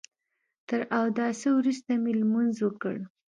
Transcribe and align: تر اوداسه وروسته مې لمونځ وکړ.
تر 0.67 0.81
اوداسه 0.99 1.47
وروسته 1.57 1.91
مې 2.03 2.11
لمونځ 2.19 2.55
وکړ. 2.61 2.95